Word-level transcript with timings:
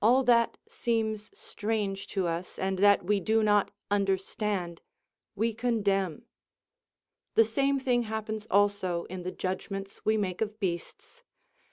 All 0.00 0.24
that 0.24 0.58
seems 0.66 1.30
strange 1.38 2.08
to 2.08 2.26
us, 2.26 2.58
and 2.58 2.80
that 2.80 3.04
we 3.04 3.20
do 3.20 3.44
not 3.44 3.70
understand, 3.92 4.80
we 5.36 5.54
condemn. 5.54 6.24
The 7.36 7.44
same 7.44 7.78
thing 7.78 8.02
happens 8.02 8.48
also 8.50 9.04
in 9.04 9.22
the 9.22 9.30
judgments 9.30 10.04
we 10.04 10.16
make 10.16 10.40
of 10.40 10.58
beasts. 10.58 11.22